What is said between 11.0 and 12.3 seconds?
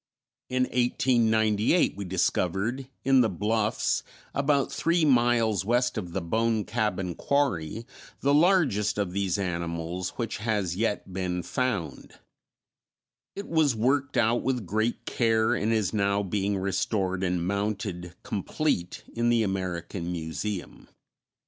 been found;